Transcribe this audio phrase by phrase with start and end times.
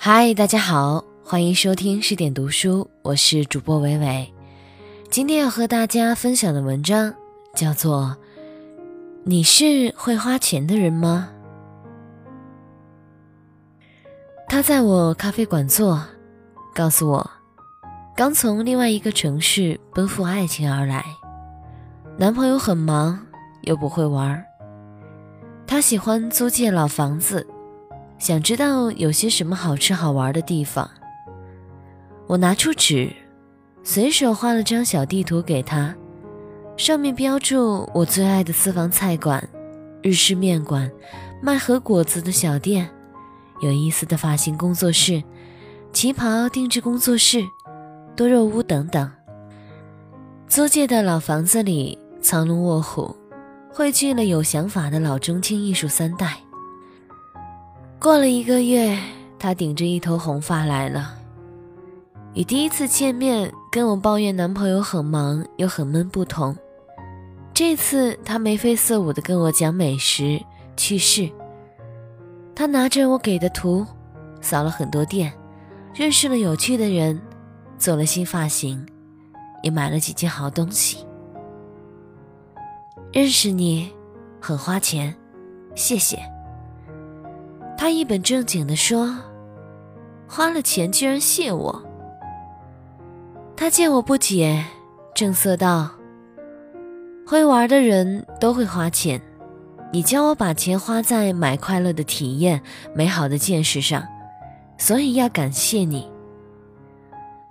[0.00, 4.32] 嗨，大家好，欢迎收听十点读书，我是主播伟伟。
[5.10, 7.12] 今天要和大家分享的文章
[7.52, 8.16] 叫做
[9.24, 11.30] 《你是会花钱的人吗》。
[14.46, 16.00] 他在我咖啡馆坐，
[16.72, 17.30] 告诉我，
[18.14, 21.04] 刚从另外一个城市奔赴爱情而来，
[22.16, 23.18] 男朋友很忙，
[23.62, 24.42] 又不会玩，
[25.66, 27.44] 他喜欢租借老房子。
[28.18, 30.90] 想知道有些什么好吃好玩的地方，
[32.26, 33.12] 我拿出纸，
[33.84, 35.94] 随手画了张小地图给他，
[36.76, 39.48] 上面标注我最爱的私房菜馆、
[40.02, 40.90] 日式面馆、
[41.40, 42.90] 卖和果子的小店、
[43.60, 45.22] 有意思的发型工作室、
[45.92, 47.44] 旗袍定制工作室、
[48.16, 49.08] 多肉屋等等。
[50.48, 53.14] 租界的老房子里藏龙卧虎，
[53.72, 56.36] 汇聚了有想法的老中青艺术三代。
[58.00, 58.96] 过了一个月，
[59.40, 61.16] 她顶着一头红发来了。
[62.34, 66.56] 与第一次见面跟我抱怨男朋友很忙又很闷不同，
[67.52, 70.40] 这次她眉飞色舞的跟我讲美食
[70.76, 71.28] 趣事。
[72.54, 73.84] 她拿着我给的图，
[74.40, 75.32] 扫了很多店，
[75.92, 77.20] 认识了有趣的人，
[77.78, 78.86] 做了新发型，
[79.64, 81.04] 也买了几件好东西。
[83.12, 83.90] 认识你，
[84.40, 85.12] 很花钱，
[85.74, 86.16] 谢谢。
[87.88, 89.16] 他一本正经地说
[90.28, 91.82] ：“花了钱居然谢我。”
[93.56, 94.62] 他见我不解，
[95.14, 95.88] 正色道
[97.26, 99.18] ：“会玩的人都会花钱，
[99.90, 102.60] 你教我把钱花在买快乐的体验、
[102.94, 104.06] 美好的见识上，
[104.76, 106.06] 所以要感谢你。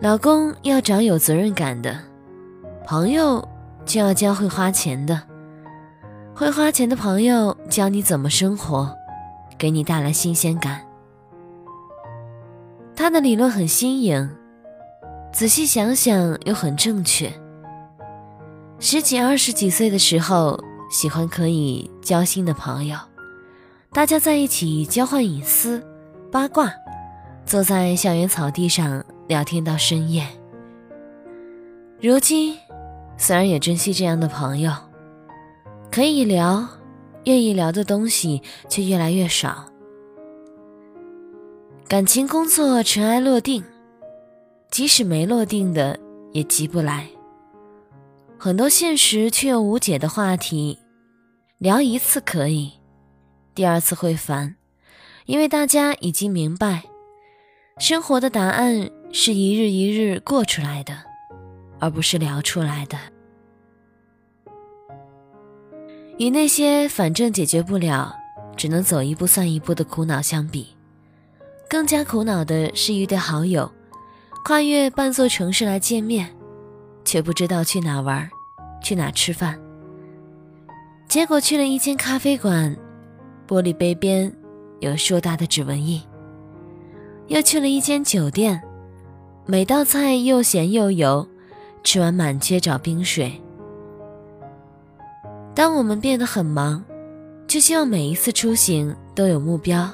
[0.00, 1.96] 老公要找有责任感的，
[2.84, 3.48] 朋友
[3.86, 5.22] 就要教会花钱的，
[6.34, 8.92] 会花钱的朋友教你怎么生活。”
[9.58, 10.80] 给你带来新鲜感。
[12.96, 14.30] 他的理论很新颖，
[15.32, 17.32] 仔细想想又很正确。
[18.78, 20.58] 十几二十几岁的时候，
[20.90, 22.96] 喜欢可以交心的朋友，
[23.92, 25.84] 大家在一起交换隐私、
[26.30, 26.72] 八卦，
[27.44, 30.26] 坐在校园草地上聊天到深夜。
[32.00, 32.56] 如今，
[33.16, 34.72] 虽然也珍惜这样的朋友，
[35.90, 36.68] 可以聊。
[37.24, 39.70] 愿意聊的东西却越来越少，
[41.88, 43.64] 感情、工作尘埃落定，
[44.70, 45.98] 即使没落定的
[46.32, 47.08] 也急不来。
[48.38, 50.78] 很多现实却又无解的话题，
[51.56, 52.72] 聊一次可以，
[53.54, 54.56] 第二次会烦，
[55.24, 56.82] 因为大家已经明白，
[57.78, 60.94] 生活的答案是一日一日过出来的，
[61.80, 62.98] 而不是聊出来的。
[66.18, 68.14] 与那些反正解决不了，
[68.56, 70.68] 只能走一步算一步的苦恼相比，
[71.68, 73.70] 更加苦恼的是一对好友，
[74.44, 76.30] 跨越半座城市来见面，
[77.04, 78.30] 却不知道去哪玩，
[78.80, 79.58] 去哪吃饭。
[81.08, 82.76] 结果去了一间咖啡馆，
[83.48, 84.32] 玻璃杯边
[84.78, 86.00] 有硕大的指纹印；
[87.26, 88.62] 又去了一间酒店，
[89.46, 91.28] 每道菜又咸又油，
[91.82, 93.40] 吃完满街找冰水。
[95.54, 96.82] 当我们变得很忙，
[97.46, 99.88] 就希望每一次出行都有目标，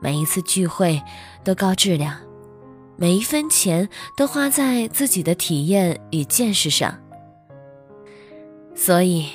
[0.00, 1.02] 每一次聚会
[1.42, 2.14] 都高质量，
[2.96, 6.94] 每一分钱都花在自己的体验与见识上。
[8.72, 9.26] 所以，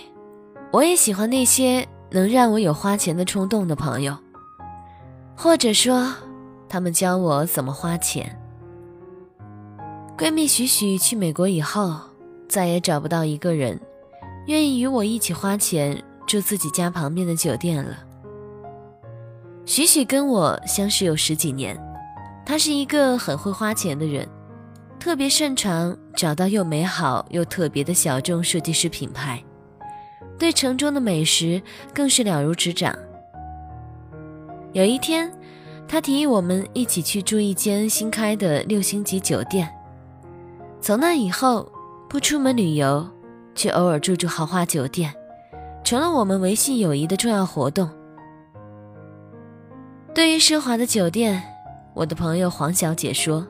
[0.72, 4.18] 我也喜欢那些能让我有花钱的冲动的朋友，
[5.36, 6.14] 或者说，
[6.70, 8.40] 他们教我怎么花钱。
[10.18, 12.00] 闺蜜许许去美国以后，
[12.48, 13.78] 再也找不到一个人。
[14.48, 17.98] 愿意与我一起花钱住自己家旁边的酒店了。
[19.66, 21.80] 许许跟我相识有十几年，
[22.46, 24.28] 他是一个很会花钱的人，
[25.00, 29.42] 特别擅长找到又美好又特别的小众设计师品牌，
[30.38, 31.62] 对城中的美食
[31.94, 32.94] 更是了如指掌。
[34.74, 35.32] 有一天，
[35.88, 39.74] 他提议我们一起去住一间新开的六星级酒店，
[40.82, 41.72] 从那以后
[42.10, 43.13] 不出门旅游。
[43.56, 45.14] 却偶尔住住豪华酒店，
[45.84, 47.90] 成了我们维系友谊的重要活动。
[50.14, 51.44] 对于奢华的酒店，
[51.94, 53.46] 我的朋友黄小姐说，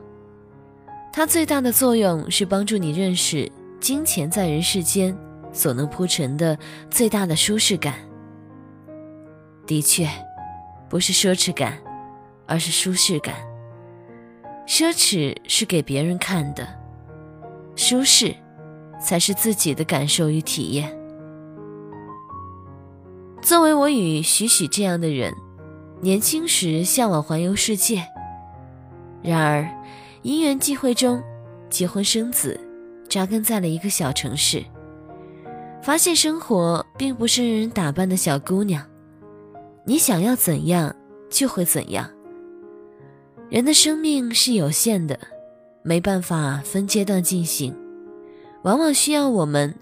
[1.12, 5.16] 它最大的作用是帮助你认识金钱在人世间
[5.52, 6.58] 所能铺陈的
[6.90, 7.94] 最大的舒适感。
[9.66, 10.08] 的确，
[10.88, 11.78] 不是奢侈感，
[12.46, 13.34] 而是舒适感。
[14.66, 16.66] 奢侈是给别人看的，
[17.76, 18.34] 舒适。
[19.04, 20.90] 才是自己的感受与体验。
[23.42, 25.34] 作为我与许许这样的人，
[26.00, 28.02] 年轻时向往环游世界，
[29.22, 29.68] 然而，
[30.22, 31.22] 因缘际会中，
[31.68, 32.58] 结婚生子，
[33.06, 34.64] 扎根在了一个小城市，
[35.82, 38.82] 发现生活并不是任人打扮的小姑娘，
[39.84, 40.96] 你想要怎样
[41.28, 42.10] 就会怎样。
[43.50, 45.18] 人的生命是有限的，
[45.82, 47.76] 没办法分阶段进行，
[48.64, 49.74] 往往需要我们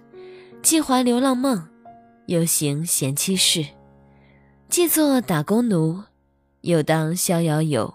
[0.61, 1.69] 既怀流浪梦，
[2.27, 3.65] 又行贤妻事，
[4.69, 6.03] 既做打工奴，
[6.63, 7.95] 又当逍遥游。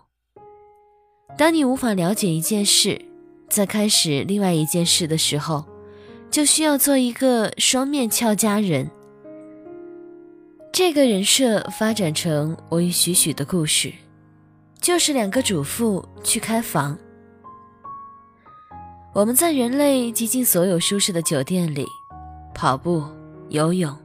[1.38, 3.02] 当你无法了解一件事，
[3.50, 5.66] 在开始另外一件事的时候，
[6.32, 8.90] 就需要做一个双面俏佳人。
[10.72, 13.92] 这个人设发展成我与许许的故事，
[14.80, 16.98] 就是两个主妇去开房。
[19.14, 21.88] 我们在人类极尽所有舒适的酒店里
[22.54, 23.04] 跑步、
[23.50, 23.96] 游泳，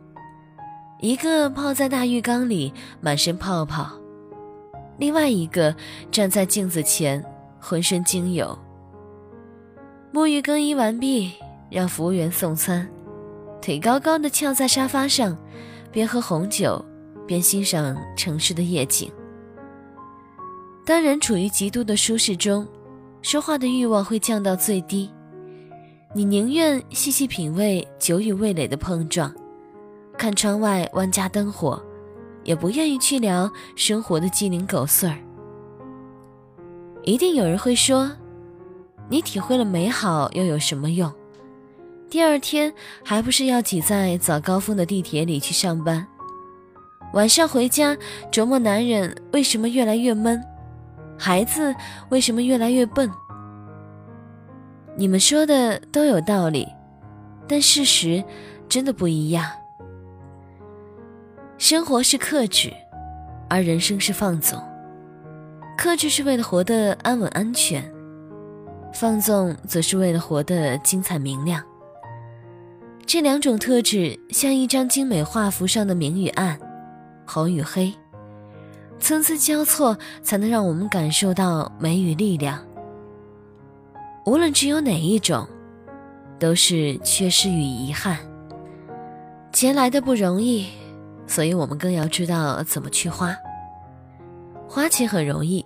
[1.00, 3.90] 一个泡在大浴缸里满身泡泡。
[4.98, 5.74] 另外一个
[6.10, 7.22] 站在镜子前，
[7.60, 8.56] 浑身精油。
[10.12, 11.32] 沐浴更衣完毕，
[11.70, 12.88] 让服务员送餐，
[13.60, 15.36] 腿高高的翘在沙发上，
[15.90, 16.82] 边喝红酒
[17.26, 19.10] 边欣赏城市的夜景。
[20.84, 22.66] 当人处于极度的舒适中，
[23.22, 25.10] 说话的欲望会降到最低，
[26.12, 29.32] 你宁愿细细品味酒与味蕾的碰撞，
[30.18, 31.82] 看窗外万家灯火。
[32.44, 35.16] 也不愿意去聊生活的鸡零狗碎儿。
[37.04, 38.10] 一定有人会说
[39.08, 41.08] ：“你体会了美好又有什么用？
[42.10, 42.74] 第二天
[43.04, 46.04] 还不是要挤在早高峰的地铁里去上班？
[47.12, 47.96] 晚上回家
[48.32, 50.42] 琢磨男人为什么越来越闷，
[51.22, 51.72] 孩子
[52.08, 53.08] 为什么越来越笨？”
[54.98, 56.66] 你们说的都有道理，
[57.46, 58.24] 但事实
[58.68, 59.48] 真的不一样。
[61.58, 62.72] 生活是克制，
[63.48, 64.60] 而人生是放纵。
[65.78, 67.88] 克制是为了活得安稳安全，
[68.92, 71.62] 放纵则是为了活得精彩明亮。
[73.06, 76.58] 这两种特质像一张精美画幅上的明与暗，
[77.24, 77.94] 红与黑，
[79.02, 82.58] 参差交错，才能让我们感受到美与力量。
[84.24, 85.46] 无论只有哪一种，
[86.38, 88.16] 都是缺失与遗憾。
[89.52, 90.68] 钱来的不容易。
[91.24, 93.34] 所以我们更要知道怎么去花。
[94.68, 95.64] 花钱很容易，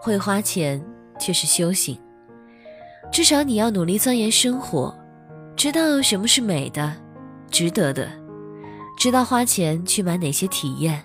[0.00, 0.82] 会花钱
[1.18, 1.98] 却是修行。
[3.12, 4.96] 至少你要努力钻研生活，
[5.54, 6.94] 知道什么是美的、
[7.50, 8.08] 值得的，
[8.96, 11.02] 知道花钱去买哪些体验，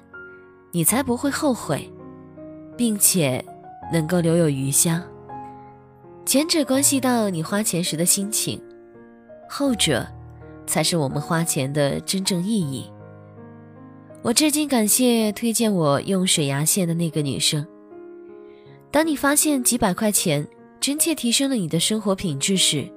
[0.72, 1.92] 你才不会后悔，
[2.78, 3.44] 并且
[3.92, 5.02] 能够留有余香。
[6.26, 8.62] 前者关系到你花钱时的心情，
[9.50, 10.08] 后者
[10.66, 12.90] 才是我们花钱的真正意义。
[14.22, 17.66] 我至今感谢推荐我用水牙线的那个女生。
[18.92, 20.48] 当你发现几百块钱
[20.80, 22.88] 真切提升了你的生活品质时，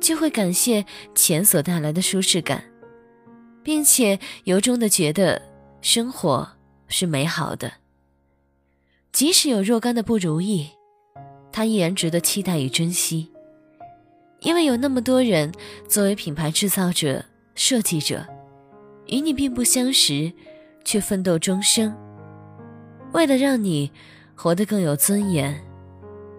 [0.00, 0.84] 就会感谢
[1.14, 2.64] 钱所带来的舒适感，
[3.62, 5.40] 并且由衷的觉得
[5.82, 6.48] 生活
[6.96, 7.72] 是美好的。
[9.10, 10.70] 即使有若干的不如意，
[11.50, 13.32] 它依然值得期待与珍惜，
[14.42, 15.52] 因为有那么多人
[15.88, 17.24] 作为品牌制造者、
[17.56, 18.24] 设计者，
[19.06, 20.32] 与你并不相识。
[20.86, 21.96] 却奋斗终生，
[23.12, 23.90] 为了让你
[24.34, 25.58] 活得更有尊严，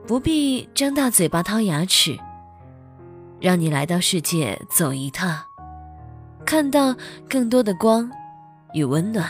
[0.05, 2.15] 不必张大嘴巴掏牙齿，
[3.41, 5.41] 让你来到世界走一趟，
[6.45, 6.95] 看到
[7.27, 8.07] 更多的光
[8.75, 9.27] 与温暖。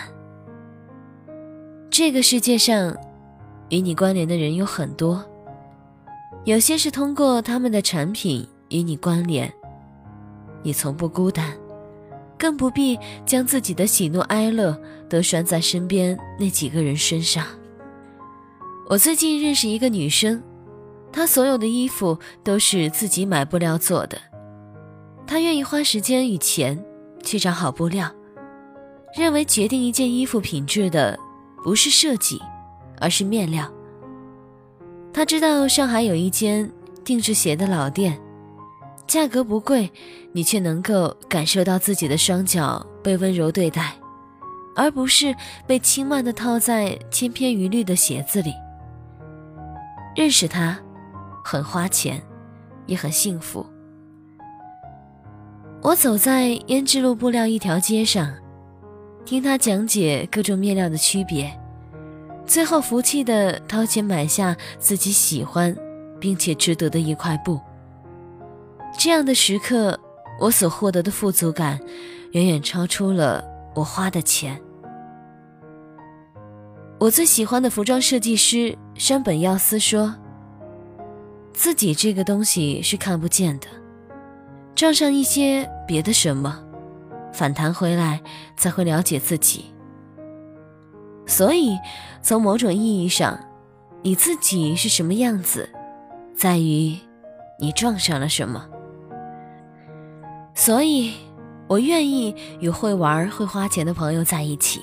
[1.97, 2.93] 这个世界上，
[3.69, 5.23] 与你关联的人有很多，
[6.43, 9.49] 有些是通过他们的产品与你关联，
[10.61, 11.53] 你从不孤单。
[12.37, 17.45] 更不必将自己的喜怒哀乐都拴在身边那几个人身上。
[18.89, 20.43] 我最近认识一个女生，
[21.13, 24.17] 她所有的衣服都是自己买布料做的。
[25.25, 26.77] 她愿意花时间与钱
[27.23, 28.11] 去找好布料，
[29.17, 31.17] 认为决定一件衣服品质的
[31.65, 32.39] 不是设计，
[33.01, 33.67] 而是面料。
[35.11, 36.71] 他知道上海有一间
[37.03, 38.21] 定制鞋的老店。
[39.07, 39.91] 价格不贵，
[40.31, 43.95] 你却能够感受到自己的双脚被温柔对待，
[44.75, 48.53] 而不是被轻慢地套在千篇一律的鞋子里。
[50.15, 50.77] 认识他，
[51.43, 52.21] 很花钱，
[52.85, 53.65] 也很幸福。
[55.81, 58.31] 我走在胭脂路布料一条街上，
[59.25, 61.51] 听他讲解各种面料的区别，
[62.45, 65.75] 最后服气地掏钱买下自己喜欢
[66.19, 67.59] 并且值得的一块布。
[68.99, 69.99] 这样的时刻，
[70.39, 71.79] 我所获得的富足感，
[72.33, 74.61] 远远超出了我花的钱。
[76.99, 80.15] 我最喜欢的服装设计师山本耀司说
[81.51, 83.65] ：“自己这个东西是看不见的，
[84.75, 86.63] 撞上一些别的什么，
[87.35, 88.21] 反弹回来
[88.55, 89.65] 才会了解自己。
[91.27, 91.77] 所以，
[92.21, 93.37] 从某种意义上，
[94.01, 95.69] 你自己是什么样子，
[96.33, 96.97] 在于
[97.59, 98.69] 你撞上了什么。
[100.53, 101.13] 所以，
[101.67, 104.81] 我愿意与会玩、会花钱的朋友在一起，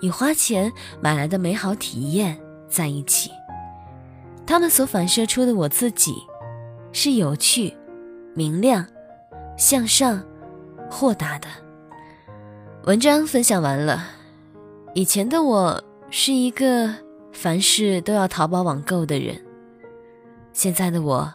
[0.00, 2.36] 以花钱买来的美好体验
[2.68, 3.30] 在一起。
[4.44, 6.14] 他们所反射出的我自己，
[6.90, 7.76] 是有趣、
[8.34, 8.84] 明亮、
[9.58, 10.24] 向上、
[10.90, 11.48] 豁达的。
[12.84, 14.06] 文章分享完了。
[14.94, 16.92] 以前的我是一个
[17.32, 19.40] 凡事都要淘宝网购的人，
[20.52, 21.32] 现在的我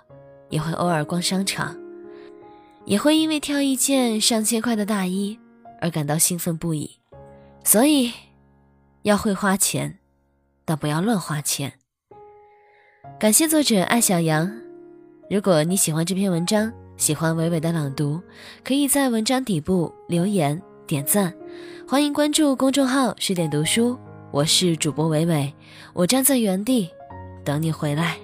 [0.50, 1.78] 也会偶尔逛商场，
[2.86, 5.40] 也会因为挑一件上千块的大衣
[5.80, 7.00] 而感到兴奋不已。
[7.64, 8.12] 所以，
[9.04, 10.00] 要会花钱，
[10.66, 11.74] 但不要乱花钱。
[13.20, 14.52] 感谢作者艾小羊。
[15.30, 18.22] 如果你喜欢这篇文章，喜欢伟伟的朗读，
[18.64, 21.34] 可以在文章底部留言点赞。
[21.88, 23.98] 欢迎关注公众号“十点读书”，
[24.32, 25.54] 我是主播伟伟，
[25.94, 26.90] 我站在原地
[27.44, 28.18] 等你回来。